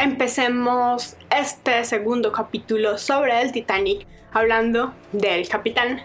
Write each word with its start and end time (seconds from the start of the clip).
Empecemos 0.00 1.16
este 1.28 1.84
segundo 1.84 2.30
capítulo 2.30 2.98
sobre 2.98 3.42
el 3.42 3.50
Titanic 3.50 4.06
hablando 4.32 4.94
del 5.10 5.48
capitán. 5.48 6.02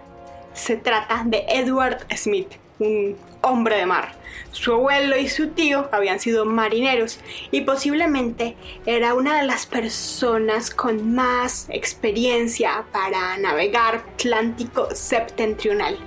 Se 0.52 0.78
trata 0.78 1.22
de 1.28 1.46
Edward 1.48 2.00
Smith, 2.18 2.54
un 2.80 3.16
hombre 3.42 3.78
de 3.78 3.86
mar. 3.86 4.14
Su 4.52 4.74
abuelo 4.74 5.16
y 5.16 5.28
su 5.28 5.50
tío 5.50 5.90
habían 5.92 6.20
sido 6.20 6.44
marineros 6.44 7.20
y 7.52 7.62
posiblemente 7.62 8.56
era 8.88 9.14
una 9.14 9.40
de 9.40 9.46
las 9.46 9.68
personas 9.68 10.72
con 10.72 11.14
más 11.14 11.68
experiencia 11.70 12.86
para 12.92 13.38
navegar 13.38 13.98
Atlántico 14.16 14.88
septentrional. 14.96 16.00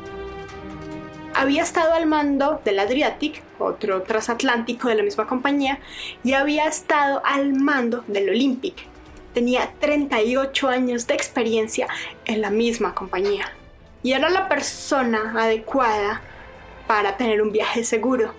Había 1.39 1.65
estado 1.65 1.93
al 1.93 2.07
mando 2.07 2.63
del 2.65 2.79
Adriatic, 2.79 3.43
otro 3.59 4.03
transatlántico 4.03 4.89
de 4.89 4.95
la 4.95 5.03
misma 5.03 5.27
compañía, 5.27 5.81
y 6.25 6.33
había 6.33 6.65
estado 6.65 7.21
al 7.27 7.53
mando 7.53 8.05
del 8.07 8.31
Olympic. 8.31 8.75
Tenía 9.35 9.71
38 9.79 10.69
años 10.69 11.07
de 11.07 11.13
experiencia 11.13 11.89
en 12.25 12.41
la 12.41 12.49
misma 12.49 12.95
compañía 12.95 13.53
y 14.03 14.13
era 14.13 14.31
la 14.31 14.49
persona 14.49 15.35
adecuada 15.37 16.23
para 16.87 17.19
tener 17.19 17.43
un 17.43 17.53
viaje 17.53 17.85
seguro. 17.85 18.33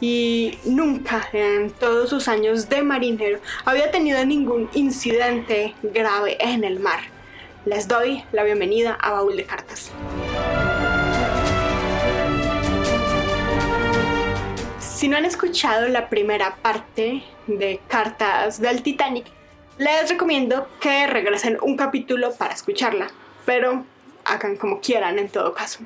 Y 0.00 0.56
nunca 0.64 1.28
en 1.32 1.72
todos 1.72 2.10
sus 2.10 2.28
años 2.28 2.68
de 2.68 2.82
marinero 2.82 3.40
había 3.64 3.90
tenido 3.90 4.24
ningún 4.24 4.70
incidente 4.72 5.74
grave 5.82 6.36
en 6.38 6.62
el 6.62 6.78
mar. 6.78 7.00
Les 7.64 7.88
doy 7.88 8.22
la 8.30 8.44
bienvenida 8.44 8.96
a 9.00 9.10
Baúl 9.10 9.36
de 9.36 9.44
Cartas. 9.44 9.90
Si 14.96 15.08
no 15.08 15.18
han 15.18 15.26
escuchado 15.26 15.88
la 15.88 16.08
primera 16.08 16.56
parte 16.56 17.22
de 17.46 17.80
Cartas 17.86 18.62
del 18.62 18.82
Titanic, 18.82 19.26
les 19.76 20.08
recomiendo 20.08 20.68
que 20.80 21.06
regresen 21.06 21.58
un 21.60 21.76
capítulo 21.76 22.32
para 22.32 22.54
escucharla, 22.54 23.08
pero 23.44 23.84
hagan 24.24 24.56
como 24.56 24.80
quieran 24.80 25.18
en 25.18 25.28
todo 25.28 25.52
caso. 25.52 25.80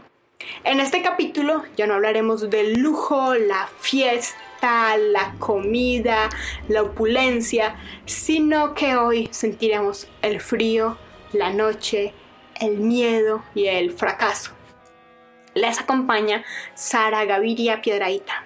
En 0.63 0.79
este 0.79 1.03
capítulo 1.03 1.65
ya 1.77 1.89
no 1.89 1.95
hablaremos 1.95 2.51
del 2.51 2.75
lujo, 2.75 3.35
la 3.35 3.69
fiesta, 3.81 4.97
la 4.97 5.35
comida, 5.41 6.29
la 6.69 6.83
opulencia, 6.83 7.75
sino 8.07 8.75
que 8.75 8.95
hoy 8.95 9.29
sentiremos 9.33 10.07
el 10.23 10.41
frío, 10.41 10.99
la 11.33 11.53
noche, 11.53 12.15
el 12.61 12.77
miedo 12.77 13.43
y 13.57 13.67
el 13.67 13.91
fracaso. 13.91 14.53
Les 15.55 15.81
acompaña 15.81 16.45
Sara 16.75 17.25
Gaviria 17.25 17.83
Piedraíta. 17.83 18.45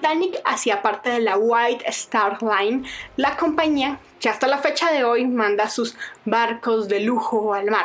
Titanic 0.00 0.40
hacía 0.46 0.80
parte 0.80 1.10
de 1.10 1.20
la 1.20 1.36
White 1.36 1.84
Star 1.88 2.38
Line, 2.42 2.88
la 3.16 3.36
compañía 3.36 4.00
que 4.18 4.30
hasta 4.30 4.46
la 4.46 4.56
fecha 4.56 4.90
de 4.90 5.04
hoy 5.04 5.26
manda 5.26 5.68
sus 5.68 5.94
barcos 6.24 6.88
de 6.88 7.00
lujo 7.00 7.52
al 7.52 7.70
mar. 7.70 7.84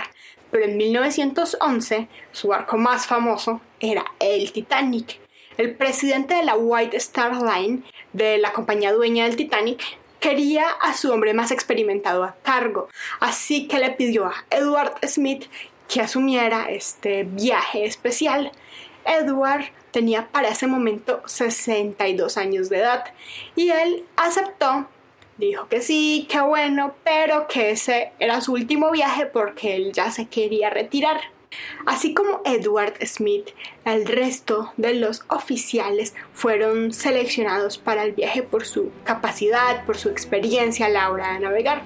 Pero 0.50 0.64
en 0.64 0.78
1911 0.78 2.08
su 2.32 2.48
barco 2.48 2.78
más 2.78 3.06
famoso 3.06 3.60
era 3.82 4.06
el 4.20 4.54
Titanic. 4.54 5.20
El 5.58 5.76
presidente 5.76 6.36
de 6.36 6.44
la 6.44 6.56
White 6.56 6.96
Star 6.96 7.34
Line, 7.36 7.84
de 8.14 8.38
la 8.38 8.54
compañía 8.54 8.94
dueña 8.94 9.26
del 9.26 9.36
Titanic, 9.36 9.84
quería 10.22 10.70
a 10.70 10.94
su 10.94 11.12
hombre 11.12 11.34
más 11.34 11.52
experimentado 11.52 12.24
a 12.24 12.38
cargo, 12.44 12.88
así 13.20 13.68
que 13.68 13.80
le 13.80 13.92
pidió 13.92 14.28
a 14.28 14.46
Edward 14.52 14.94
Smith 15.06 15.50
que 15.90 16.00
asumiera 16.00 16.70
este 16.70 17.24
viaje 17.24 17.84
especial. 17.84 18.54
Edward 19.04 19.66
tenía 19.96 20.28
para 20.28 20.50
ese 20.50 20.68
momento 20.68 21.22
62 21.26 22.36
años 22.36 22.68
de 22.68 22.80
edad 22.80 23.06
y 23.56 23.70
él 23.70 24.04
aceptó, 24.18 24.88
dijo 25.38 25.70
que 25.70 25.80
sí, 25.80 26.28
que 26.30 26.42
bueno, 26.42 26.94
pero 27.06 27.48
que 27.48 27.72
ese 27.72 28.12
era 28.20 28.42
su 28.42 28.52
último 28.52 28.92
viaje 28.92 29.26
porque 29.26 29.78
él 29.78 29.94
ya 29.94 30.12
se 30.12 30.26
quería 30.26 30.70
retirar. 30.70 31.22
Así 31.86 32.14
como 32.14 32.42
Edward 32.44 32.96
Smith, 33.08 33.52
el 33.86 34.06
resto 34.06 34.74
de 34.76 34.96
los 34.96 35.24
oficiales 35.30 36.14
fueron 36.34 36.92
seleccionados 36.92 37.78
para 37.78 38.04
el 38.04 38.12
viaje 38.12 38.44
por 38.44 38.66
su 38.66 38.92
capacidad, 39.06 39.86
por 39.86 39.98
su 39.98 40.10
experiencia 40.10 40.88
a 40.88 40.90
la 40.90 41.10
hora 41.10 41.36
de 41.36 41.40
navegar. 41.40 41.84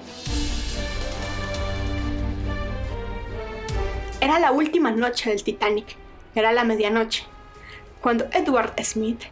Era 4.20 4.40
la 4.40 4.50
última 4.50 4.90
noche 4.90 5.30
del 5.30 5.44
Titanic, 5.44 5.94
era 6.34 6.50
la 6.50 6.64
medianoche 6.64 7.24
cuando 8.00 8.26
Edward 8.32 8.72
Smith 8.82 9.22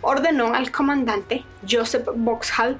ordenó 0.00 0.54
al 0.54 0.70
comandante 0.70 1.44
Joseph 1.68 2.08
Boxhall 2.14 2.78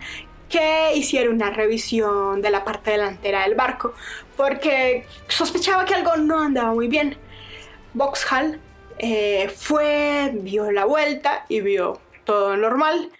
que 0.48 0.94
hiciera 0.94 1.30
una 1.30 1.50
revisión 1.50 2.42
de 2.42 2.50
la 2.50 2.62
parte 2.62 2.90
delantera 2.90 3.42
del 3.42 3.54
barco 3.54 3.94
porque 4.36 5.06
sospechaba 5.28 5.84
que 5.84 5.94
algo 5.94 6.16
no 6.16 6.40
andaba 6.40 6.74
muy 6.74 6.88
bien. 6.88 7.16
Boxhall 7.94 8.60
eh, 8.98 9.50
fue, 9.54 10.30
dio 10.42 10.70
la 10.70 10.84
vuelta 10.84 11.46
y 11.48 11.60
vio 11.60 12.00
todo 12.24 12.56
normal, 12.56 13.10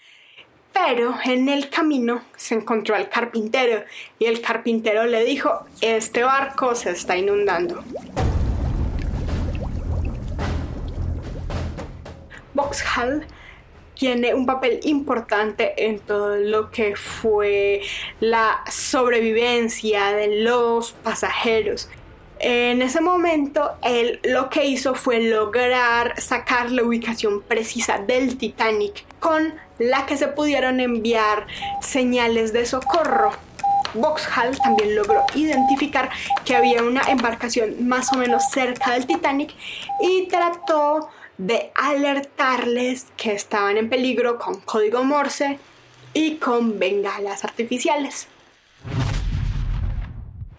pero 0.73 1.15
en 1.25 1.49
el 1.49 1.71
camino 1.71 2.23
se 2.37 2.55
encontró 2.55 2.95
al 2.95 3.09
carpintero 3.09 3.85
y 4.19 4.27
el 4.27 4.41
carpintero 4.41 5.07
le 5.07 5.25
dijo, 5.25 5.65
este 5.81 6.23
barco 6.23 6.75
se 6.75 6.91
está 6.91 7.17
inundando. 7.17 7.83
Boxhall 12.63 13.27
tiene 13.99 14.35
un 14.35 14.47
papel 14.47 14.81
importante 14.85 15.87
en 15.87 15.99
todo 15.99 16.37
lo 16.37 16.71
que 16.71 16.97
fue 16.97 17.83
la 18.21 18.63
sobrevivencia 18.71 20.13
de 20.13 20.43
los 20.43 20.93
pasajeros. 20.93 21.89
En 22.39 22.83
ese 22.83 23.01
momento, 23.01 23.73
él 23.83 24.19
lo 24.25 24.49
que 24.49 24.65
hizo 24.65 24.95
fue 24.95 25.21
lograr 25.21 26.21
sacar 26.21 26.73
la 26.73 26.83
ubicación 26.83 27.43
precisa 27.43 27.99
del 27.99 28.37
Titanic 28.37 29.05
con 29.21 29.55
la 29.79 30.07
que 30.07 30.17
se 30.17 30.29
pudieron 30.29 30.81
enviar 30.81 31.47
señales 31.81 32.53
de 32.53 32.67
socorro. 32.67 33.33
Boxhall 33.95 34.59
también 34.59 34.97
logró 34.97 35.23
identificar 35.35 36.11
que 36.45 36.57
había 36.57 36.83
una 36.83 37.03
embarcación 37.03 37.87
más 37.87 38.13
o 38.13 38.17
menos 38.17 38.43
cerca 38.51 38.93
del 38.93 39.07
Titanic 39.07 39.55
y 40.01 40.27
trató 40.29 41.11
de 41.47 41.73
alertarles 41.75 43.09
que 43.17 43.33
estaban 43.33 43.77
en 43.77 43.89
peligro 43.89 44.39
con 44.39 44.61
código 44.61 45.03
Morse 45.03 45.59
y 46.15 46.37
con 46.37 46.79
bengalas 46.79 47.45
artificiales. 47.45 48.29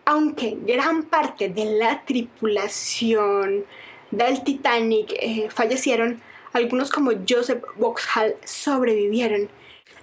Aunque 0.05 0.57
gran 0.65 1.03
parte 1.03 1.47
de 1.47 1.77
la 1.77 2.03
tripulación 2.03 3.65
del 4.11 4.43
Titanic 4.43 5.13
eh, 5.19 5.47
fallecieron, 5.49 6.21
algunos 6.51 6.91
como 6.91 7.11
Joseph 7.27 7.63
Boxhall 7.77 8.35
sobrevivieron. 8.43 9.49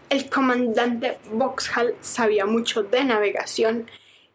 El 0.08 0.30
comandante 0.30 1.18
Boxhall 1.30 1.94
sabía 2.00 2.46
mucho 2.46 2.82
de 2.84 3.04
navegación 3.04 3.86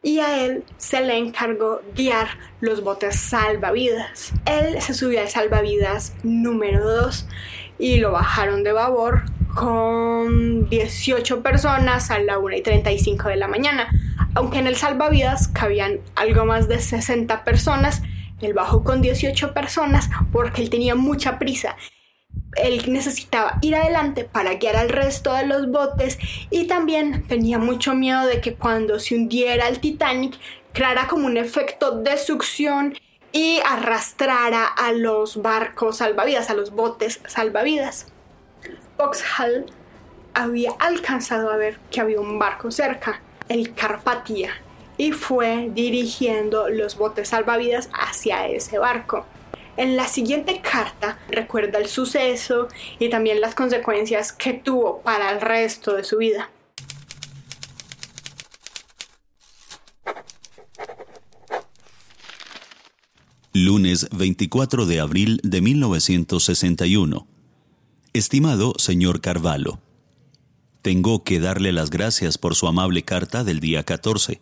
y 0.05 0.19
a 0.19 0.45
él 0.45 0.63
se 0.77 1.01
le 1.01 1.17
encargó 1.17 1.81
guiar 1.95 2.27
los 2.61 2.83
botes 2.83 3.19
salvavidas. 3.19 4.33
Él 4.45 4.79
se 4.79 4.93
subió 4.93 5.19
al 5.19 5.29
salvavidas 5.29 6.13
número 6.21 6.87
2 6.87 7.27
y 7.79 7.97
lo 7.97 8.11
bajaron 8.11 8.63
de 8.63 8.71
babor 8.71 9.23
con 9.55 10.69
18 10.69 11.41
personas 11.41 12.11
a 12.11 12.19
la 12.19 12.37
1 12.37 12.55
y 12.55 12.61
35 12.61 13.29
de 13.29 13.35
la 13.37 13.47
mañana. 13.47 13.89
Aunque 14.35 14.59
en 14.59 14.67
el 14.67 14.75
salvavidas 14.75 15.47
cabían 15.47 16.01
algo 16.15 16.45
más 16.45 16.67
de 16.67 16.79
60 16.79 17.43
personas, 17.43 18.03
él 18.41 18.53
bajó 18.53 18.83
con 18.83 19.01
18 19.01 19.55
personas 19.55 20.11
porque 20.31 20.61
él 20.61 20.69
tenía 20.69 20.93
mucha 20.93 21.39
prisa 21.39 21.75
él 22.55 22.83
necesitaba 22.91 23.57
ir 23.61 23.75
adelante 23.75 24.23
para 24.23 24.55
guiar 24.55 24.75
al 24.75 24.89
resto 24.89 25.33
de 25.33 25.45
los 25.45 25.69
botes 25.69 26.17
y 26.49 26.67
también 26.67 27.27
tenía 27.27 27.59
mucho 27.59 27.93
miedo 27.93 28.25
de 28.25 28.41
que 28.41 28.55
cuando 28.55 28.99
se 28.99 29.15
hundiera 29.15 29.67
el 29.67 29.79
Titanic 29.79 30.35
creara 30.73 31.07
como 31.07 31.25
un 31.25 31.37
efecto 31.37 32.01
de 32.01 32.17
succión 32.17 32.95
y 33.31 33.59
arrastrara 33.65 34.65
a 34.65 34.91
los 34.91 35.41
barcos 35.41 35.97
salvavidas, 35.97 36.49
a 36.49 36.53
los 36.53 36.71
botes 36.71 37.19
salvavidas. 37.27 38.07
Boxhall 38.97 39.65
había 40.33 40.71
alcanzado 40.79 41.51
a 41.51 41.57
ver 41.57 41.79
que 41.91 42.01
había 42.01 42.19
un 42.19 42.39
barco 42.39 42.71
cerca, 42.71 43.21
el 43.49 43.73
Carpatia, 43.73 44.51
y 44.97 45.11
fue 45.11 45.69
dirigiendo 45.73 46.69
los 46.69 46.97
botes 46.97 47.29
salvavidas 47.29 47.89
hacia 47.93 48.47
ese 48.47 48.77
barco. 48.77 49.25
En 49.77 49.97
la 49.97 50.07
siguiente 50.07 50.61
carta 50.61 51.19
recuerda 51.29 51.79
el 51.79 51.87
suceso 51.87 52.69
y 52.97 53.09
también 53.09 53.41
las 53.41 53.55
consecuencias 53.55 54.31
que 54.31 54.53
tuvo 54.53 55.01
para 55.01 55.31
el 55.31 55.41
resto 55.41 55.95
de 55.95 56.05
su 56.05 56.17
vida. 56.17 56.49
Lunes 63.51 64.07
24 64.11 64.85
de 64.85 64.99
abril 64.99 65.39
de 65.43 65.61
1961. 65.61 67.27
Estimado 68.13 68.73
señor 68.77 69.19
Carvalho, 69.19 69.79
tengo 70.81 71.23
que 71.23 71.39
darle 71.39 71.73
las 71.73 71.89
gracias 71.89 72.37
por 72.37 72.55
su 72.55 72.67
amable 72.67 73.03
carta 73.03 73.43
del 73.43 73.59
día 73.59 73.83
14. 73.83 74.41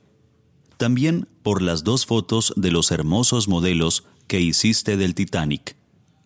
También 0.78 1.28
por 1.42 1.62
las 1.62 1.84
dos 1.84 2.06
fotos 2.06 2.54
de 2.56 2.72
los 2.72 2.92
hermosos 2.92 3.48
modelos 3.48 4.06
que 4.34 4.42
hiciste 4.42 4.98
del 4.98 5.14
Titanic. 5.14 5.76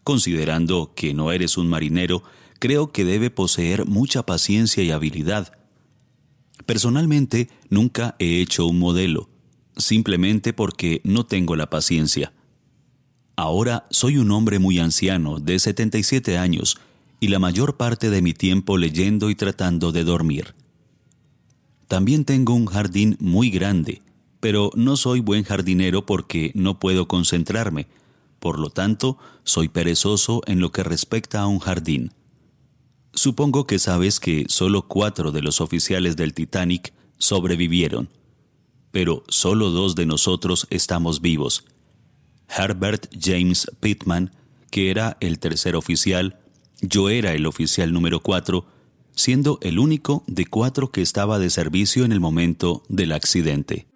Considerando 0.06 0.94
que 0.95 1.13
no 1.13 1.33
eres 1.33 1.57
un 1.57 1.68
marinero, 1.68 2.24
creo 2.57 2.94
que 2.94 3.04
debe 3.04 3.30
poseer 3.30 3.86
mucha 3.86 4.25
paciencia 4.25 4.81
y 4.81 4.92
habilidad. 4.92 5.51
Personalmente, 6.65 7.50
nunca 7.69 8.15
he 8.18 8.39
hecho 8.39 8.65
un 8.65 8.80
modelo, 8.80 9.27
simplemente 9.75 10.54
porque 10.54 11.01
no 11.04 11.25
tengo 11.25 11.57
la 11.57 11.69
paciencia. 11.69 12.31
Ahora 13.36 13.88
soy 13.89 14.19
un 14.19 14.31
hombre 14.31 14.57
muy 14.57 14.80
anciano, 14.80 15.42
de 15.42 15.60
77 15.60 16.38
años, 16.38 16.80
y 17.19 17.27
la 17.27 17.39
mayor 17.39 17.75
parte 17.75 18.10
de 18.10 18.21
mi 18.21 18.33
tiempo 18.33 18.77
leyendo 18.77 19.30
y 19.30 19.36
tratando 19.36 19.92
de 19.92 20.06
dormir. 20.06 20.56
También 21.89 22.24
tengo 22.24 22.53
un 22.53 22.68
jardín 22.68 23.18
muy 23.19 23.50
grande, 23.50 24.01
pero 24.39 24.72
no 24.75 24.98
soy 24.98 25.19
buen 25.19 25.44
jardinero 25.44 26.06
porque 26.06 26.51
no 26.56 26.80
puedo 26.80 27.07
concentrarme, 27.07 27.88
por 28.39 28.60
lo 28.60 28.69
tanto, 28.69 29.18
soy 29.44 29.68
perezoso 29.68 30.42
en 30.45 30.60
lo 30.60 30.72
que 30.72 30.84
respecta 30.84 31.42
a 31.42 31.48
un 31.48 31.60
jardín. 31.60 32.13
Supongo 33.13 33.66
que 33.66 33.80
sabes 33.80 34.19
que 34.19 34.45
solo 34.48 34.88
cuatro 34.88 35.31
de 35.31 35.42
los 35.42 35.60
oficiales 35.60 36.16
del 36.18 36.34
Titanic 36.34 36.94
sobrevivieron, 37.18 38.10
pero 38.92 39.24
solo 39.28 39.72
dos 39.72 39.95
de 39.95 40.06
nosotros 40.06 40.68
estamos 40.69 41.22
vivos. 41.22 41.66
Herbert 42.48 43.07
James 43.19 43.68
Pittman, 43.80 44.31
que 44.69 44.92
era 44.92 45.18
el 45.19 45.39
tercer 45.39 45.75
oficial, 45.75 46.39
yo 46.81 47.10
era 47.10 47.34
el 47.34 47.48
oficial 47.48 47.92
número 47.92 48.22
cuatro, 48.22 48.66
siendo 49.16 49.57
el 49.63 49.80
único 49.80 50.24
de 50.28 50.45
cuatro 50.45 50.92
que 50.92 51.01
estaba 51.01 51.39
de 51.39 51.50
servicio 51.50 52.06
en 52.06 52.12
el 52.12 52.19
momento 52.19 52.84
del 52.88 53.13
accidente. 53.13 53.88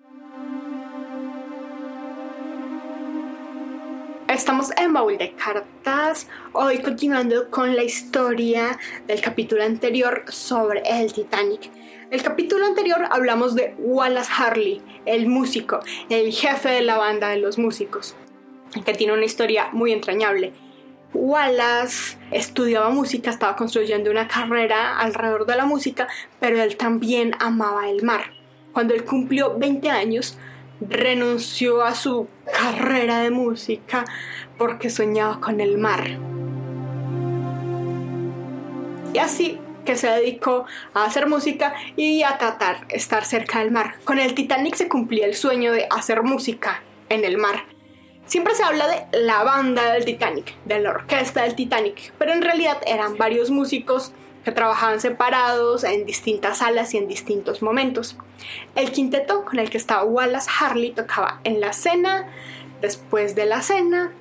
Estamos 4.41 4.71
en 4.75 4.91
Baúl 4.91 5.19
de 5.19 5.33
Cartas, 5.35 6.27
hoy 6.53 6.79
continuando 6.79 7.51
con 7.51 7.75
la 7.75 7.83
historia 7.83 8.79
del 9.05 9.21
capítulo 9.21 9.63
anterior 9.63 10.23
sobre 10.29 10.81
el 10.83 11.13
Titanic. 11.13 11.69
El 12.09 12.23
capítulo 12.23 12.65
anterior 12.65 13.07
hablamos 13.11 13.53
de 13.53 13.75
Wallace 13.77 14.31
Harley, 14.35 14.81
el 15.05 15.27
músico, 15.27 15.79
el 16.09 16.33
jefe 16.33 16.69
de 16.69 16.81
la 16.81 16.97
banda 16.97 17.29
de 17.29 17.37
los 17.37 17.59
músicos, 17.59 18.15
que 18.83 18.95
tiene 18.95 19.13
una 19.13 19.25
historia 19.25 19.69
muy 19.73 19.91
entrañable. 19.91 20.53
Wallace 21.13 22.17
estudiaba 22.31 22.89
música, 22.89 23.29
estaba 23.29 23.55
construyendo 23.55 24.09
una 24.09 24.27
carrera 24.27 24.97
alrededor 24.97 25.45
de 25.45 25.55
la 25.55 25.65
música, 25.65 26.07
pero 26.39 26.59
él 26.59 26.77
también 26.77 27.35
amaba 27.39 27.87
el 27.91 28.01
mar. 28.01 28.31
Cuando 28.73 28.95
él 28.95 29.05
cumplió 29.05 29.55
20 29.59 29.91
años, 29.91 30.35
renunció 30.81 31.83
a 31.83 31.95
su 31.95 32.27
carrera 32.51 33.19
de 33.21 33.31
música 33.31 34.05
porque 34.57 34.89
soñaba 34.89 35.39
con 35.39 35.61
el 35.61 35.77
mar. 35.77 36.17
Y 39.13 39.17
así 39.19 39.59
que 39.85 39.95
se 39.95 40.07
dedicó 40.07 40.65
a 40.93 41.05
hacer 41.05 41.27
música 41.27 41.73
y 41.95 42.23
a 42.23 42.37
tratar 42.37 42.87
de 42.87 42.95
estar 42.95 43.25
cerca 43.25 43.59
del 43.59 43.71
mar. 43.71 43.95
Con 44.03 44.19
el 44.19 44.33
Titanic 44.33 44.75
se 44.75 44.87
cumplía 44.87 45.25
el 45.25 45.35
sueño 45.35 45.71
de 45.71 45.87
hacer 45.89 46.23
música 46.23 46.83
en 47.09 47.25
el 47.25 47.37
mar. 47.37 47.65
Siempre 48.25 48.55
se 48.55 48.63
habla 48.63 48.87
de 48.87 49.19
la 49.19 49.43
banda 49.43 49.91
del 49.93 50.05
Titanic, 50.05 50.55
de 50.65 50.79
la 50.79 50.91
orquesta 50.91 51.41
del 51.43 51.55
Titanic, 51.55 52.13
pero 52.17 52.31
en 52.31 52.41
realidad 52.41 52.77
eran 52.85 53.17
varios 53.17 53.49
músicos 53.49 54.13
que 54.43 54.51
trabajaban 54.51 54.99
separados 54.99 55.83
en 55.83 56.05
distintas 56.05 56.59
salas 56.59 56.93
y 56.93 56.97
en 56.97 57.07
distintos 57.07 57.61
momentos. 57.61 58.17
El 58.75 58.91
quinteto 58.91 59.45
con 59.45 59.59
el 59.59 59.69
que 59.69 59.77
estaba 59.77 60.03
Wallace 60.03 60.49
Harley 60.59 60.91
tocaba 60.91 61.39
en 61.43 61.59
la 61.59 61.73
cena, 61.73 62.27
después 62.81 63.35
de 63.35 63.45
la 63.45 63.61
cena 63.61 64.11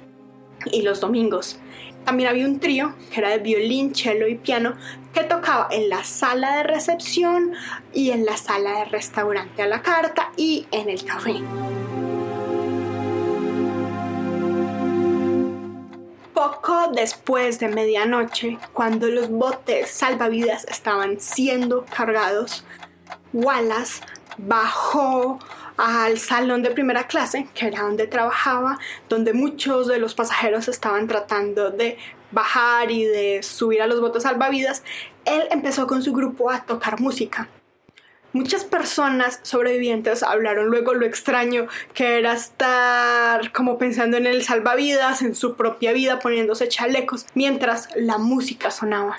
y 0.70 0.82
los 0.82 1.00
domingos. 1.00 1.58
También 2.04 2.28
había 2.28 2.46
un 2.46 2.60
trío 2.60 2.94
que 3.12 3.20
era 3.20 3.30
de 3.30 3.38
violín, 3.38 3.94
cello 3.94 4.26
y 4.26 4.36
piano 4.36 4.74
que 5.12 5.24
tocaba 5.24 5.68
en 5.70 5.88
la 5.88 6.04
sala 6.04 6.56
de 6.56 6.62
recepción 6.62 7.52
y 7.92 8.10
en 8.10 8.24
la 8.24 8.36
sala 8.36 8.80
de 8.80 8.84
restaurante 8.86 9.62
a 9.62 9.66
la 9.66 9.82
carta 9.82 10.30
y 10.36 10.66
en 10.70 10.88
el 10.88 11.04
café. 11.04 11.34
Poco 16.40 16.90
después 16.90 17.60
de 17.60 17.68
medianoche, 17.68 18.56
cuando 18.72 19.08
los 19.08 19.28
botes 19.28 19.90
salvavidas 19.90 20.64
estaban 20.64 21.20
siendo 21.20 21.84
cargados, 21.84 22.64
Wallace 23.34 24.02
bajó 24.38 25.38
al 25.76 26.18
salón 26.18 26.62
de 26.62 26.70
primera 26.70 27.06
clase, 27.06 27.46
que 27.52 27.66
era 27.66 27.82
donde 27.82 28.06
trabajaba, 28.06 28.78
donde 29.10 29.34
muchos 29.34 29.86
de 29.86 29.98
los 29.98 30.14
pasajeros 30.14 30.66
estaban 30.68 31.08
tratando 31.08 31.70
de 31.70 31.98
bajar 32.30 32.90
y 32.90 33.04
de 33.04 33.42
subir 33.42 33.82
a 33.82 33.86
los 33.86 34.00
botes 34.00 34.22
salvavidas. 34.22 34.82
Él 35.26 35.42
empezó 35.50 35.86
con 35.86 36.02
su 36.02 36.14
grupo 36.14 36.50
a 36.50 36.64
tocar 36.64 37.00
música. 37.00 37.50
Muchas 38.32 38.62
personas 38.62 39.40
sobrevivientes 39.42 40.22
hablaron 40.22 40.66
luego 40.66 40.94
lo 40.94 41.04
extraño 41.04 41.66
que 41.94 42.16
era 42.16 42.32
estar 42.32 43.50
como 43.50 43.76
pensando 43.76 44.16
en 44.18 44.26
el 44.26 44.44
salvavidas, 44.44 45.22
en 45.22 45.34
su 45.34 45.56
propia 45.56 45.92
vida, 45.92 46.20
poniéndose 46.20 46.68
chalecos, 46.68 47.26
mientras 47.34 47.88
la 47.96 48.18
música 48.18 48.70
sonaba. 48.70 49.18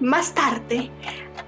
Más 0.00 0.34
tarde, 0.34 0.90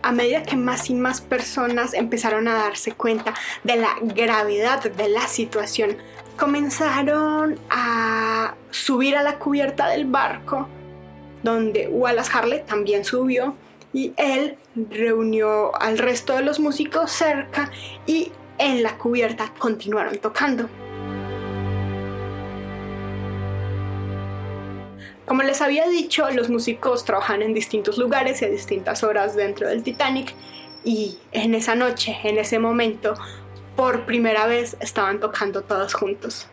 a 0.01 0.13
medida 0.13 0.43
que 0.43 0.57
más 0.57 0.89
y 0.89 0.95
más 0.95 1.21
personas 1.21 1.93
empezaron 1.93 2.49
a 2.49 2.55
darse 2.55 2.93
cuenta 2.93 3.35
de 3.63 3.77
la 3.77 3.91
gravedad 4.01 4.91
de 4.91 5.09
la 5.11 5.29
situación, 5.29 5.99
comenzaron 6.39 7.61
a 7.69 8.55
subir 8.71 9.17
a 9.17 9.23
la 9.23 9.39
cubierta 9.39 9.89
del 9.89 10.07
barco 10.07 10.67
donde 11.47 11.87
Wallace 11.87 12.31
Harley 12.35 12.63
también 12.67 13.05
subió 13.05 13.55
y 13.93 14.13
él 14.17 14.57
reunió 14.75 15.75
al 15.77 15.97
resto 15.97 16.35
de 16.35 16.43
los 16.43 16.59
músicos 16.59 17.13
cerca 17.13 17.71
y 18.05 18.33
en 18.59 18.83
la 18.83 18.99
cubierta 18.99 19.53
continuaron 19.57 20.19
tocando. 20.19 20.69
Como 25.25 25.45
les 25.45 25.63
había 25.63 25.87
dicho, 25.89 26.29
los 26.33 26.51
músicos 26.51 27.05
trabajan 27.05 27.43
en 27.43 27.55
distintos 27.55 27.97
lugares 27.97 28.43
y 28.43 28.47
a 28.47 28.49
distintas 28.49 29.05
horas 29.05 29.37
dentro 29.37 29.69
del 29.69 29.85
Titanic 29.85 30.35
y 30.85 31.17
en 31.31 31.55
esa 31.55 31.77
noche, 31.77 32.17
en 32.25 32.39
ese 32.39 32.59
momento, 32.59 33.15
por 33.77 34.05
primera 34.05 34.49
vez 34.49 34.77
estaban 34.81 35.21
tocando 35.21 35.63
todos 35.63 35.95
juntos. 35.95 36.49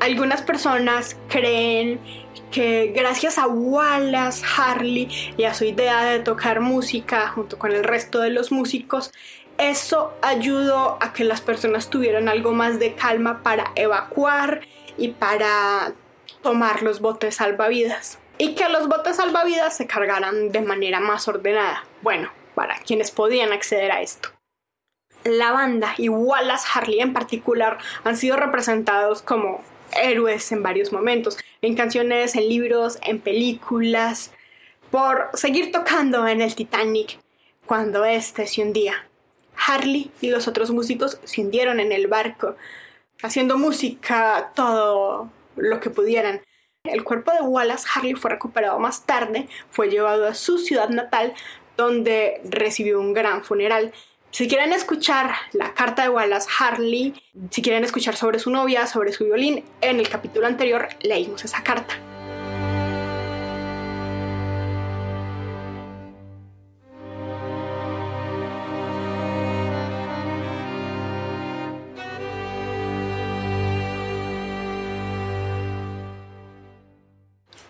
Algunas 0.00 0.40
personas 0.40 1.18
creen 1.28 2.00
que 2.50 2.92
gracias 2.96 3.36
a 3.36 3.46
Wallace 3.46 4.42
Harley 4.56 5.34
y 5.36 5.44
a 5.44 5.52
su 5.52 5.64
idea 5.64 6.04
de 6.04 6.20
tocar 6.20 6.60
música 6.60 7.28
junto 7.28 7.58
con 7.58 7.72
el 7.72 7.84
resto 7.84 8.20
de 8.20 8.30
los 8.30 8.50
músicos, 8.50 9.12
eso 9.58 10.14
ayudó 10.22 10.96
a 11.02 11.12
que 11.12 11.24
las 11.24 11.42
personas 11.42 11.90
tuvieran 11.90 12.30
algo 12.30 12.52
más 12.52 12.78
de 12.78 12.94
calma 12.94 13.42
para 13.42 13.72
evacuar 13.74 14.62
y 14.96 15.08
para 15.08 15.92
tomar 16.42 16.82
los 16.82 17.00
botes 17.00 17.36
salvavidas. 17.36 18.18
Y 18.38 18.54
que 18.54 18.70
los 18.70 18.88
botes 18.88 19.16
salvavidas 19.16 19.76
se 19.76 19.86
cargaran 19.86 20.50
de 20.50 20.62
manera 20.62 21.00
más 21.00 21.28
ordenada. 21.28 21.84
Bueno, 22.00 22.30
para 22.54 22.78
quienes 22.78 23.10
podían 23.10 23.52
acceder 23.52 23.92
a 23.92 24.00
esto. 24.00 24.30
La 25.24 25.52
banda 25.52 25.92
y 25.98 26.08
Wallace 26.08 26.66
Harley 26.72 27.00
en 27.00 27.12
particular 27.12 27.76
han 28.04 28.16
sido 28.16 28.38
representados 28.38 29.20
como 29.20 29.62
héroes 29.96 30.50
en 30.52 30.62
varios 30.62 30.92
momentos, 30.92 31.38
en 31.62 31.74
canciones, 31.74 32.34
en 32.34 32.48
libros, 32.48 32.98
en 33.02 33.20
películas, 33.20 34.32
por 34.90 35.30
seguir 35.34 35.72
tocando 35.72 36.26
en 36.26 36.40
el 36.40 36.54
Titanic 36.54 37.18
cuando 37.66 38.04
este 38.04 38.46
se 38.46 38.62
hundía. 38.62 39.06
Harley 39.66 40.10
y 40.20 40.30
los 40.30 40.48
otros 40.48 40.70
músicos 40.70 41.18
se 41.24 41.42
hundieron 41.42 41.80
en 41.80 41.92
el 41.92 42.06
barco, 42.06 42.56
haciendo 43.22 43.58
música 43.58 44.52
todo 44.54 45.30
lo 45.56 45.80
que 45.80 45.90
pudieran. 45.90 46.42
El 46.84 47.04
cuerpo 47.04 47.30
de 47.32 47.42
Wallace 47.42 47.86
Harley 47.94 48.14
fue 48.14 48.30
recuperado 48.30 48.78
más 48.78 49.04
tarde, 49.04 49.48
fue 49.70 49.88
llevado 49.88 50.26
a 50.26 50.34
su 50.34 50.58
ciudad 50.58 50.88
natal, 50.88 51.34
donde 51.76 52.40
recibió 52.44 52.98
un 52.98 53.12
gran 53.12 53.44
funeral. 53.44 53.92
Si 54.32 54.46
quieren 54.46 54.72
escuchar 54.72 55.34
la 55.52 55.74
carta 55.74 56.02
de 56.02 56.08
Wallace 56.08 56.48
Harley, 56.58 57.20
si 57.50 57.62
quieren 57.62 57.82
escuchar 57.82 58.14
sobre 58.14 58.38
su 58.38 58.50
novia, 58.50 58.86
sobre 58.86 59.12
su 59.12 59.24
violín, 59.24 59.64
en 59.80 59.98
el 59.98 60.08
capítulo 60.08 60.46
anterior 60.46 60.88
leímos 61.00 61.44
esa 61.44 61.64
carta. 61.64 61.98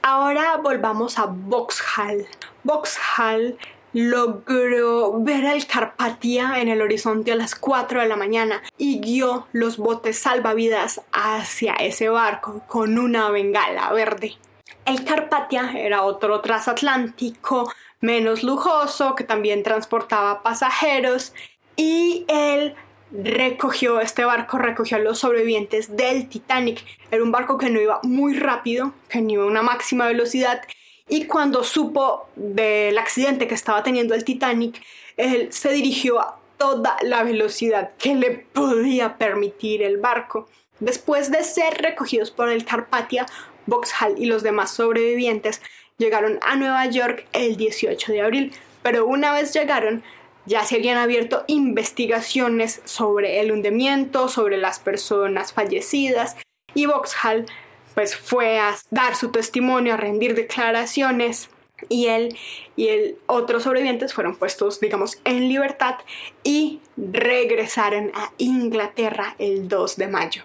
Ahora 0.02 0.58
volvamos 0.58 1.18
a 1.18 1.26
Vauxhall. 1.26 2.26
Vauxhall 2.64 3.56
logró 3.92 5.20
ver 5.20 5.46
al 5.46 5.66
Carpatia 5.66 6.60
en 6.60 6.68
el 6.68 6.82
horizonte 6.82 7.32
a 7.32 7.36
las 7.36 7.54
4 7.54 8.00
de 8.00 8.08
la 8.08 8.16
mañana 8.16 8.62
y 8.78 9.00
guió 9.00 9.46
los 9.52 9.76
botes 9.76 10.18
salvavidas 10.18 11.00
hacia 11.12 11.74
ese 11.74 12.08
barco 12.08 12.62
con 12.66 12.98
una 12.98 13.30
bengala 13.30 13.92
verde. 13.92 14.34
El 14.84 15.04
Carpatia 15.04 15.72
era 15.76 16.02
otro 16.02 16.40
transatlántico 16.40 17.72
menos 18.00 18.42
lujoso 18.42 19.14
que 19.14 19.24
también 19.24 19.62
transportaba 19.62 20.42
pasajeros 20.42 21.34
y 21.76 22.24
él 22.28 22.74
recogió, 23.12 24.00
este 24.00 24.24
barco 24.24 24.58
recogió 24.58 24.96
a 24.96 25.00
los 25.00 25.18
sobrevivientes 25.18 25.96
del 25.96 26.28
Titanic. 26.28 26.84
Era 27.10 27.22
un 27.22 27.32
barco 27.32 27.58
que 27.58 27.70
no 27.70 27.80
iba 27.80 28.00
muy 28.02 28.34
rápido, 28.34 28.92
que 29.08 29.20
no 29.20 29.30
iba 29.30 29.44
a 29.44 29.46
una 29.46 29.62
máxima 29.62 30.06
velocidad. 30.06 30.62
Y 31.10 31.26
cuando 31.26 31.64
supo 31.64 32.28
del 32.36 32.96
accidente 32.96 33.48
que 33.48 33.54
estaba 33.56 33.82
teniendo 33.82 34.14
el 34.14 34.24
Titanic, 34.24 34.80
él 35.16 35.52
se 35.52 35.72
dirigió 35.72 36.20
a 36.20 36.38
toda 36.56 36.96
la 37.02 37.24
velocidad 37.24 37.90
que 37.98 38.14
le 38.14 38.30
podía 38.30 39.18
permitir 39.18 39.82
el 39.82 39.96
barco. 39.96 40.48
Después 40.78 41.32
de 41.32 41.42
ser 41.42 41.82
recogidos 41.82 42.30
por 42.30 42.48
el 42.48 42.64
Carpathia, 42.64 43.26
Vauxhall 43.66 44.14
y 44.18 44.26
los 44.26 44.44
demás 44.44 44.70
sobrevivientes 44.70 45.60
llegaron 45.98 46.38
a 46.42 46.54
Nueva 46.54 46.86
York 46.86 47.26
el 47.32 47.56
18 47.56 48.12
de 48.12 48.20
abril, 48.20 48.52
pero 48.82 49.04
una 49.04 49.32
vez 49.32 49.52
llegaron, 49.52 50.04
ya 50.46 50.64
se 50.64 50.76
habían 50.76 50.96
abierto 50.96 51.42
investigaciones 51.48 52.82
sobre 52.84 53.40
el 53.40 53.50
hundimiento, 53.50 54.28
sobre 54.28 54.58
las 54.58 54.78
personas 54.78 55.52
fallecidas 55.52 56.36
y 56.72 56.86
Vauxhall 56.86 57.46
pues 57.94 58.16
fue 58.16 58.58
a 58.58 58.76
dar 58.90 59.16
su 59.16 59.30
testimonio, 59.30 59.94
a 59.94 59.96
rendir 59.96 60.34
declaraciones 60.34 61.50
y 61.88 62.06
él 62.06 62.36
y 62.76 62.88
el 62.88 63.18
otros 63.26 63.62
sobrevivientes 63.62 64.12
fueron 64.12 64.36
puestos, 64.36 64.80
digamos, 64.80 65.18
en 65.24 65.48
libertad 65.48 65.96
y 66.44 66.80
regresaron 66.96 68.12
a 68.14 68.32
Inglaterra 68.38 69.34
el 69.38 69.68
2 69.68 69.96
de 69.96 70.08
mayo. 70.08 70.42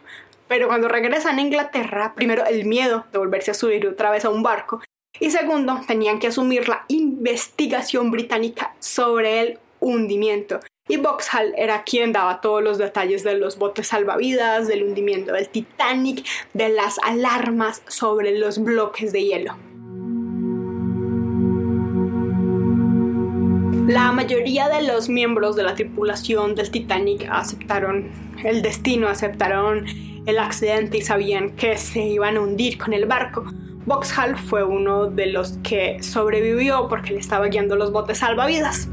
Pero 0.48 0.68
cuando 0.68 0.88
regresan 0.88 1.40
a 1.40 1.42
Inglaterra, 1.42 2.14
primero 2.16 2.46
el 2.46 2.66
miedo 2.66 3.06
de 3.12 3.18
volverse 3.18 3.52
a 3.52 3.56
subir 3.56 3.88
otra 3.88 4.12
vez 4.12 4.26
a 4.26 4.30
un 4.30 4.44
barco 4.44 4.82
y 5.20 5.32
segundo, 5.32 5.80
tenían 5.88 6.20
que 6.20 6.28
asumir 6.28 6.68
la 6.68 6.86
investigación 6.88 8.12
británica 8.12 8.76
sobre 8.80 9.40
el 9.40 9.60
hundimiento. 9.80 10.60
Y 10.88 10.98
Vauxhall 10.98 11.52
era 11.58 11.84
quien 11.84 12.12
daba 12.12 12.42
todos 12.42 12.62
los 12.62 12.78
detalles 12.78 13.24
de 13.24 13.36
los 13.36 13.58
botes 13.58 13.88
salvavidas, 13.88 14.68
del 14.68 14.84
hundimiento 14.84 15.34
del 15.34 15.50
Titanic, 15.50 16.24
de 16.54 16.70
las 16.70 17.00
alarmas 17.00 17.82
sobre 17.88 18.38
los 18.38 18.64
bloques 18.64 19.12
de 19.12 19.24
hielo. 19.24 19.56
La 23.88 24.12
mayoría 24.12 24.70
de 24.70 24.84
los 24.84 25.10
miembros 25.10 25.56
de 25.56 25.64
la 25.64 25.74
tripulación 25.74 26.54
del 26.54 26.70
Titanic 26.70 27.28
aceptaron 27.32 28.12
el 28.44 28.62
destino, 28.62 29.08
aceptaron 29.08 29.88
el 30.28 30.38
accidente 30.38 31.00
y 31.00 31.02
sabían 31.02 31.56
que 31.56 31.78
se 31.78 32.02
iban 32.02 32.38
a 32.38 32.42
hundir 32.42 32.78
con 32.78 32.94
el 32.94 33.08
barco. 33.08 33.44
Vauxhall 33.88 34.38
fue 34.38 34.64
uno 34.64 35.08
de 35.08 35.26
los 35.26 35.58
que 35.64 36.04
sobrevivió 36.04 36.88
porque 36.90 37.14
le 37.14 37.20
estaba 37.20 37.48
guiando 37.48 37.76
los 37.76 37.92
botes 37.92 38.20
salvavidas. 38.20 38.88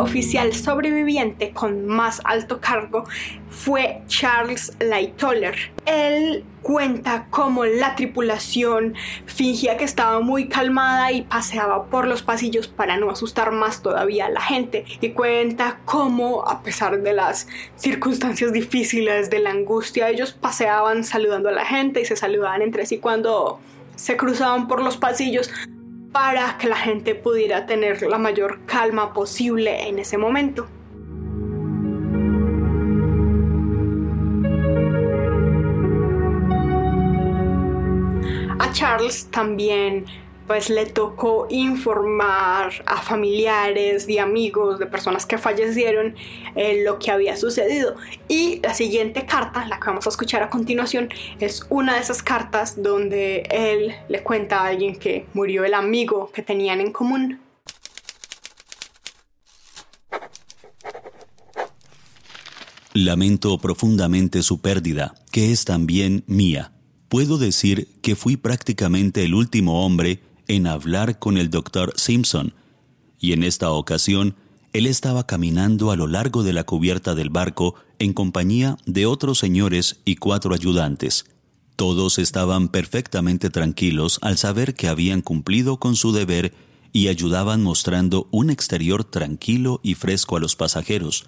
Oficial 0.00 0.54
sobreviviente 0.54 1.50
con 1.52 1.86
más 1.86 2.20
alto 2.24 2.60
cargo 2.60 3.04
fue 3.48 4.02
Charles 4.06 4.76
Lightoller. 4.80 5.54
Él 5.86 6.44
cuenta 6.62 7.26
cómo 7.30 7.64
la 7.64 7.94
tripulación 7.94 8.94
fingía 9.26 9.76
que 9.76 9.84
estaba 9.84 10.20
muy 10.20 10.48
calmada 10.48 11.12
y 11.12 11.22
paseaba 11.22 11.84
por 11.84 12.06
los 12.06 12.22
pasillos 12.22 12.68
para 12.68 12.96
no 12.96 13.10
asustar 13.10 13.52
más 13.52 13.82
todavía 13.82 14.26
a 14.26 14.30
la 14.30 14.40
gente. 14.40 14.84
Y 15.00 15.10
cuenta 15.10 15.80
cómo, 15.84 16.48
a 16.48 16.62
pesar 16.62 17.02
de 17.02 17.12
las 17.12 17.46
circunstancias 17.76 18.52
difíciles, 18.52 19.30
de 19.30 19.38
la 19.38 19.50
angustia, 19.50 20.08
ellos 20.08 20.32
paseaban 20.32 21.04
saludando 21.04 21.48
a 21.48 21.52
la 21.52 21.64
gente 21.64 22.00
y 22.00 22.04
se 22.04 22.16
saludaban 22.16 22.62
entre 22.62 22.86
sí 22.86 22.98
cuando 22.98 23.60
se 23.96 24.16
cruzaban 24.16 24.66
por 24.66 24.82
los 24.82 24.96
pasillos 24.96 25.50
para 26.14 26.56
que 26.58 26.68
la 26.68 26.76
gente 26.76 27.16
pudiera 27.16 27.66
tener 27.66 28.00
la 28.02 28.18
mayor 28.18 28.60
calma 28.66 29.12
posible 29.12 29.88
en 29.88 29.98
ese 29.98 30.16
momento. 30.16 30.68
A 38.60 38.70
Charles 38.72 39.26
también 39.32 40.04
pues 40.46 40.68
le 40.68 40.86
tocó 40.86 41.46
informar 41.50 42.72
a 42.86 43.00
familiares 43.00 44.08
y 44.08 44.18
amigos 44.18 44.78
de 44.78 44.86
personas 44.86 45.26
que 45.26 45.38
fallecieron 45.38 46.14
eh, 46.54 46.82
lo 46.84 46.98
que 46.98 47.10
había 47.10 47.36
sucedido. 47.36 47.96
Y 48.28 48.60
la 48.62 48.74
siguiente 48.74 49.26
carta, 49.26 49.66
la 49.66 49.78
que 49.78 49.86
vamos 49.86 50.06
a 50.06 50.10
escuchar 50.10 50.42
a 50.42 50.50
continuación, 50.50 51.08
es 51.40 51.66
una 51.70 51.94
de 51.94 52.00
esas 52.00 52.22
cartas 52.22 52.82
donde 52.82 53.46
él 53.50 53.94
le 54.08 54.22
cuenta 54.22 54.60
a 54.60 54.66
alguien 54.68 54.96
que 54.96 55.26
murió 55.32 55.64
el 55.64 55.74
amigo 55.74 56.30
que 56.32 56.42
tenían 56.42 56.80
en 56.80 56.92
común. 56.92 57.40
Lamento 62.92 63.58
profundamente 63.58 64.42
su 64.42 64.60
pérdida, 64.60 65.14
que 65.32 65.50
es 65.50 65.64
también 65.64 66.22
mía. 66.28 66.72
Puedo 67.08 67.38
decir 67.38 68.00
que 68.02 68.14
fui 68.14 68.36
prácticamente 68.36 69.24
el 69.24 69.34
último 69.34 69.84
hombre 69.84 70.20
en 70.48 70.66
hablar 70.66 71.18
con 71.18 71.36
el 71.38 71.50
doctor 71.50 71.92
Simpson, 71.96 72.54
y 73.18 73.32
en 73.32 73.42
esta 73.42 73.70
ocasión 73.70 74.36
él 74.72 74.86
estaba 74.86 75.26
caminando 75.26 75.92
a 75.92 75.96
lo 75.96 76.06
largo 76.06 76.42
de 76.42 76.52
la 76.52 76.64
cubierta 76.64 77.14
del 77.14 77.30
barco 77.30 77.76
en 77.98 78.12
compañía 78.12 78.76
de 78.86 79.06
otros 79.06 79.38
señores 79.38 80.00
y 80.04 80.16
cuatro 80.16 80.52
ayudantes. 80.52 81.26
Todos 81.76 82.18
estaban 82.18 82.68
perfectamente 82.68 83.50
tranquilos 83.50 84.18
al 84.20 84.36
saber 84.36 84.74
que 84.74 84.88
habían 84.88 85.22
cumplido 85.22 85.78
con 85.78 85.96
su 85.96 86.12
deber 86.12 86.54
y 86.92 87.08
ayudaban 87.08 87.62
mostrando 87.62 88.28
un 88.30 88.50
exterior 88.50 89.04
tranquilo 89.04 89.80
y 89.82 89.94
fresco 89.94 90.36
a 90.36 90.40
los 90.40 90.54
pasajeros. 90.56 91.26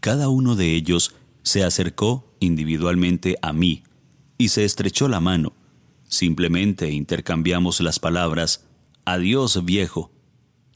Cada 0.00 0.28
uno 0.28 0.56
de 0.56 0.74
ellos 0.74 1.14
se 1.42 1.64
acercó 1.64 2.34
individualmente 2.40 3.38
a 3.40 3.52
mí 3.52 3.82
y 4.38 4.48
se 4.48 4.64
estrechó 4.64 5.08
la 5.08 5.20
mano, 5.20 5.52
Simplemente 6.08 6.90
intercambiamos 6.90 7.80
las 7.80 7.98
palabras 7.98 8.66
Adiós 9.04 9.64
viejo. 9.64 10.10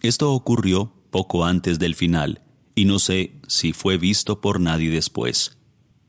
Esto 0.02 0.32
ocurrió 0.32 0.92
poco 1.10 1.44
antes 1.44 1.78
del 1.78 1.94
final, 1.94 2.42
y 2.74 2.84
no 2.84 2.98
sé 2.98 3.32
si 3.48 3.72
fue 3.72 3.98
visto 3.98 4.40
por 4.40 4.60
nadie 4.60 4.90
después. 4.90 5.58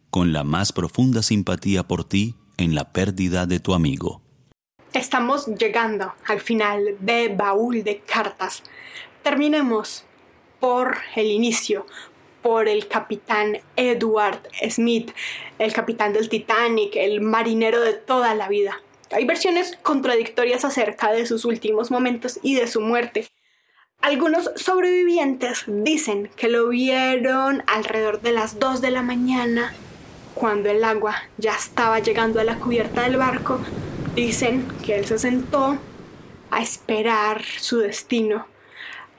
Con 0.09 0.33
la 0.33 0.43
más 0.43 0.71
profunda 0.71 1.23
simpatía 1.23 1.87
por 1.87 2.03
ti 2.03 2.35
en 2.57 2.75
la 2.75 2.93
pérdida 2.93 3.45
de 3.45 3.59
tu 3.59 3.73
amigo. 3.73 4.21
Estamos 4.93 5.47
llegando 5.47 6.13
al 6.27 6.41
final 6.41 6.95
de 6.99 7.29
Baúl 7.29 7.83
de 7.83 7.99
Cartas. 7.99 8.61
Terminemos 9.23 10.03
por 10.59 10.97
el 11.15 11.27
inicio, 11.27 11.85
por 12.41 12.67
el 12.67 12.87
capitán 12.87 13.59
Edward 13.75 14.41
Smith, 14.69 15.11
el 15.57 15.73
capitán 15.73 16.13
del 16.13 16.29
Titanic, 16.29 16.95
el 16.95 17.21
marinero 17.21 17.81
de 17.81 17.93
toda 17.93 18.35
la 18.35 18.47
vida. 18.47 18.81
Hay 19.11 19.25
versiones 19.25 19.77
contradictorias 19.81 20.63
acerca 20.65 21.11
de 21.11 21.25
sus 21.25 21.45
últimos 21.45 21.91
momentos 21.91 22.39
y 22.41 22.55
de 22.55 22.67
su 22.67 22.81
muerte. 22.81 23.27
Algunos 23.99 24.51
sobrevivientes 24.55 25.63
dicen 25.67 26.29
que 26.35 26.49
lo 26.49 26.69
vieron 26.69 27.63
alrededor 27.67 28.21
de 28.21 28.31
las 28.31 28.59
2 28.59 28.81
de 28.81 28.91
la 28.91 29.01
mañana, 29.03 29.73
cuando 30.33 30.69
el 30.69 30.83
agua 30.83 31.15
ya 31.37 31.55
estaba 31.55 31.99
llegando 31.99 32.39
a 32.39 32.43
la 32.43 32.57
cubierta 32.57 33.03
del 33.03 33.17
barco. 33.17 33.59
Dicen 34.15 34.67
que 34.83 34.95
él 34.95 35.05
se 35.05 35.19
sentó 35.19 35.77
a 36.49 36.61
esperar 36.61 37.43
su 37.43 37.79
destino 37.79 38.47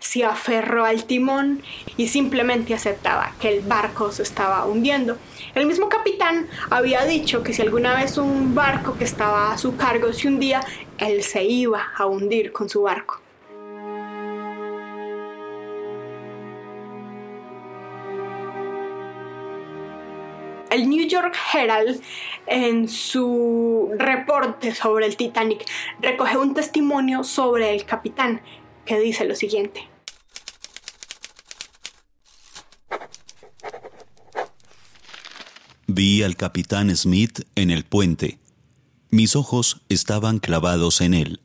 se 0.02 0.24
aferró 0.24 0.84
al 0.84 1.04
timón 1.04 1.62
y 1.96 2.08
simplemente 2.08 2.74
aceptaba 2.74 3.32
que 3.40 3.48
el 3.48 3.60
barco 3.62 4.10
se 4.10 4.24
estaba 4.24 4.66
hundiendo. 4.66 5.16
El 5.54 5.66
mismo 5.66 5.88
capitán 5.90 6.48
había 6.70 7.04
dicho 7.04 7.42
que 7.42 7.52
si 7.52 7.60
alguna 7.60 7.94
vez 7.94 8.16
un 8.16 8.54
barco 8.54 8.96
que 8.96 9.04
estaba 9.04 9.52
a 9.52 9.58
su 9.58 9.76
cargo 9.76 10.12
se 10.12 10.28
hundía, 10.28 10.60
él 10.98 11.22
se 11.22 11.44
iba 11.44 11.92
a 11.94 12.06
hundir 12.06 12.52
con 12.52 12.68
su 12.68 12.82
barco. 12.82 13.20
el 20.72 20.88
New 20.88 21.06
York 21.06 21.36
Herald 21.52 22.00
en 22.46 22.88
su 22.88 23.90
reporte 23.98 24.74
sobre 24.74 25.04
el 25.04 25.16
Titanic 25.16 25.66
recoge 26.00 26.38
un 26.38 26.54
testimonio 26.54 27.24
sobre 27.24 27.74
el 27.74 27.84
capitán 27.84 28.40
que 28.86 28.98
dice 28.98 29.26
lo 29.26 29.34
siguiente. 29.34 29.91
Vi 35.86 36.22
al 36.22 36.36
capitán 36.36 36.94
Smith 36.96 37.40
en 37.56 37.70
el 37.70 37.84
puente. 37.84 38.38
Mis 39.10 39.34
ojos 39.34 39.82
estaban 39.88 40.38
clavados 40.38 41.00
en 41.00 41.12
él. 41.12 41.40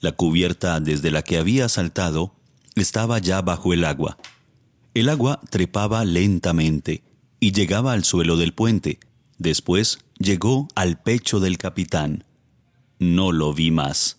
La 0.00 0.12
cubierta 0.12 0.78
desde 0.78 1.10
la 1.10 1.22
que 1.22 1.38
había 1.38 1.68
saltado 1.68 2.34
estaba 2.76 3.18
ya 3.18 3.40
bajo 3.40 3.72
el 3.72 3.84
agua. 3.84 4.18
El 4.94 5.08
agua 5.08 5.40
trepaba 5.50 6.04
lentamente 6.04 7.02
y 7.40 7.52
llegaba 7.52 7.92
al 7.92 8.04
suelo 8.04 8.36
del 8.36 8.52
puente. 8.52 9.00
Después 9.38 10.00
llegó 10.18 10.68
al 10.74 11.00
pecho 11.00 11.40
del 11.40 11.56
capitán. 11.56 12.24
No 12.98 13.32
lo 13.32 13.54
vi 13.54 13.70
más. 13.70 14.18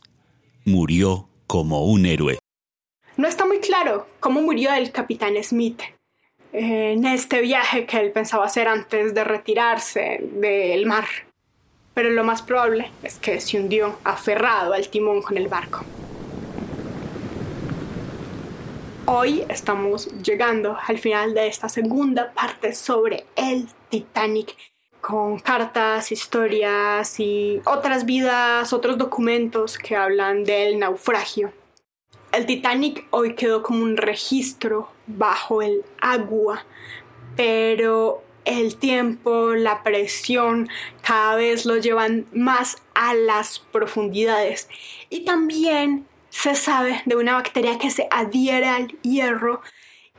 Murió 0.66 1.30
como 1.46 1.86
un 1.86 2.06
héroe. 2.06 2.40
No 3.16 3.28
está 3.28 3.46
muy 3.46 3.60
claro 3.60 4.08
cómo 4.20 4.42
murió 4.42 4.74
el 4.74 4.92
capitán 4.92 5.36
Smith 5.44 5.80
en 6.54 7.06
este 7.06 7.42
viaje 7.42 7.86
que 7.86 8.00
él 8.00 8.12
pensaba 8.12 8.46
hacer 8.46 8.68
antes 8.68 9.14
de 9.14 9.24
retirarse 9.24 10.20
del 10.22 10.86
mar. 10.86 11.06
Pero 11.96 12.12
lo 12.12 12.24
más 12.24 12.42
probable 12.42 12.92
es 13.02 13.18
que 13.18 13.40
se 13.40 13.60
hundió 13.60 13.98
aferrado 14.04 14.74
al 14.74 14.88
timón 14.88 15.22
con 15.22 15.38
el 15.38 15.48
barco. 15.48 15.84
Hoy 19.06 19.44
estamos 19.50 20.08
llegando 20.24 20.78
al 20.88 20.98
final 20.98 21.34
de 21.34 21.48
esta 21.48 21.68
segunda 21.70 22.32
parte 22.32 22.74
sobre 22.74 23.26
el 23.36 23.68
Titanic 23.90 24.56
con 25.02 25.40
cartas, 25.40 26.12
historias 26.14 27.20
y 27.20 27.62
otras 27.66 28.06
vidas, 28.06 28.72
otros 28.72 28.98
documentos 28.98 29.78
que 29.78 29.98
hablan 29.98 30.46
del 30.46 30.80
naufragio. 30.80 31.52
El 32.34 32.48
Titanic 32.48 33.06
hoy 33.12 33.36
quedó 33.36 33.62
como 33.62 33.84
un 33.84 33.96
registro 33.96 34.90
bajo 35.06 35.62
el 35.62 35.86
agua, 36.02 36.66
pero 37.36 38.24
el 38.44 38.76
tiempo, 38.78 39.54
la 39.54 39.84
presión 39.84 40.68
cada 41.04 41.36
vez 41.36 41.68
lo 41.68 41.78
llevan 41.78 42.26
más 42.34 42.78
a 42.96 43.14
las 43.14 43.60
profundidades. 43.60 44.68
Y 45.12 45.26
también 45.26 46.08
se 46.32 46.56
sabe 46.56 47.04
de 47.06 47.16
una 47.18 47.36
bacteria 47.36 47.78
que 47.78 47.92
se 47.92 48.08
adhiere 48.10 48.68
al 48.68 48.88
hierro 49.04 49.62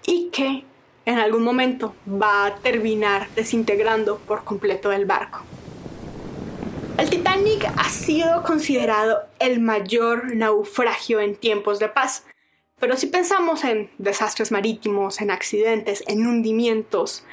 y 0.07 0.29
que 0.31 0.63
en 1.07 1.19
algún 1.19 1.43
momento 1.43 1.97
va 2.09 2.47
a 2.47 2.55
terminar 2.55 3.29
desintegrando 3.35 4.19
por 4.19 4.45
completo 4.45 4.93
el 4.93 5.05
barco. 5.05 5.41
El 6.97 7.11
Titanic 7.11 7.65
ha 7.77 7.89
sido 7.89 8.45
considerado 8.45 9.25
el 9.41 9.59
mayor 9.59 10.37
naufragio 10.37 11.21
en 11.21 11.35
tiempos 11.35 11.81
de 11.81 11.89
paz, 11.89 12.25
pero 12.79 12.97
si 12.97 13.09
pensamos 13.09 13.65
en 13.65 13.91
desastres 13.99 14.53
marítimos, 14.53 15.21
en 15.21 15.33
accidentes, 15.33 16.05
en 16.07 16.25
hundimientos, 16.25 17.25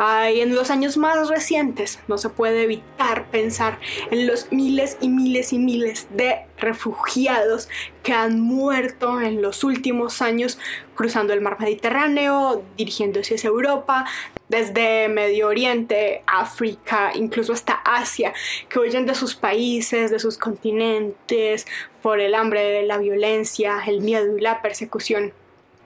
en 0.00 0.54
los 0.54 0.70
años 0.70 0.96
más 0.96 1.28
recientes 1.28 1.98
no 2.08 2.16
se 2.16 2.30
puede 2.30 2.62
evitar 2.62 3.26
pensar 3.30 3.78
en 4.10 4.26
los 4.26 4.50
miles 4.50 4.96
y 5.00 5.10
miles 5.10 5.52
y 5.52 5.58
miles 5.58 6.06
de 6.10 6.46
refugiados 6.56 7.68
que 8.02 8.14
han 8.14 8.40
muerto 8.40 9.20
en 9.20 9.42
los 9.42 9.62
últimos 9.62 10.22
años 10.22 10.58
cruzando 10.94 11.34
el 11.34 11.42
mar 11.42 11.58
Mediterráneo, 11.60 12.62
dirigiéndose 12.78 13.34
hacia 13.34 13.48
Europa, 13.48 14.06
desde 14.48 15.08
Medio 15.08 15.48
Oriente, 15.48 16.22
África, 16.26 17.12
incluso 17.14 17.52
hasta 17.52 17.74
Asia, 17.84 18.32
que 18.68 18.78
huyen 18.78 19.04
de 19.04 19.14
sus 19.14 19.34
países, 19.34 20.10
de 20.10 20.18
sus 20.18 20.38
continentes, 20.38 21.66
por 22.02 22.20
el 22.20 22.34
hambre, 22.34 22.82
la 22.84 22.98
violencia, 22.98 23.82
el 23.86 24.00
miedo 24.00 24.36
y 24.36 24.40
la 24.40 24.62
persecución. 24.62 25.32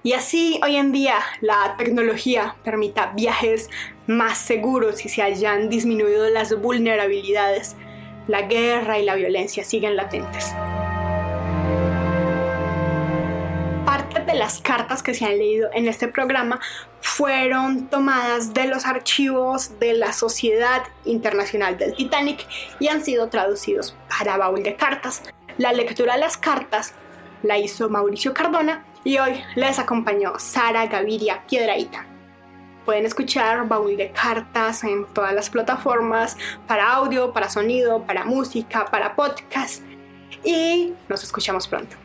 Y 0.06 0.12
así 0.12 0.60
hoy 0.62 0.76
en 0.76 0.92
día 0.92 1.14
la 1.40 1.76
tecnología 1.78 2.56
permita 2.62 3.14
viajes 3.16 3.70
más 4.06 4.36
seguros 4.36 5.02
y 5.06 5.08
se 5.08 5.22
hayan 5.22 5.70
disminuido 5.70 6.28
las 6.28 6.60
vulnerabilidades, 6.60 7.74
la 8.28 8.42
guerra 8.42 8.98
y 8.98 9.04
la 9.06 9.14
violencia 9.14 9.64
siguen 9.64 9.96
latentes. 9.96 10.52
Parte 13.86 14.20
de 14.26 14.34
las 14.34 14.60
cartas 14.60 15.02
que 15.02 15.14
se 15.14 15.24
han 15.24 15.38
leído 15.38 15.70
en 15.72 15.88
este 15.88 16.06
programa 16.06 16.60
fueron 17.00 17.86
tomadas 17.86 18.52
de 18.52 18.66
los 18.66 18.84
archivos 18.84 19.78
de 19.80 19.94
la 19.94 20.12
Sociedad 20.12 20.82
Internacional 21.06 21.78
del 21.78 21.94
Titanic 21.94 22.46
y 22.78 22.88
han 22.88 23.02
sido 23.02 23.30
traducidos 23.30 23.96
para 24.10 24.36
baúl 24.36 24.64
de 24.64 24.76
cartas. 24.76 25.22
La 25.56 25.72
lectura 25.72 26.12
de 26.12 26.20
las 26.20 26.36
cartas 26.36 26.92
la 27.42 27.56
hizo 27.56 27.88
Mauricio 27.88 28.34
Cardona 28.34 28.84
y 29.04 29.18
hoy 29.18 29.44
les 29.54 29.78
acompañó 29.78 30.38
Sara 30.38 30.86
Gaviria 30.86 31.44
Piedraíta. 31.46 32.06
Pueden 32.84 33.06
escuchar 33.06 33.66
Baúl 33.68 33.96
de 33.96 34.10
Cartas 34.10 34.84
en 34.84 35.06
todas 35.14 35.34
las 35.34 35.48
plataformas 35.48 36.36
para 36.66 36.92
audio, 36.92 37.32
para 37.32 37.48
sonido, 37.48 38.02
para 38.04 38.24
música, 38.24 38.86
para 38.86 39.14
podcast. 39.14 39.82
Y 40.44 40.92
nos 41.08 41.22
escuchamos 41.22 41.68
pronto. 41.68 42.03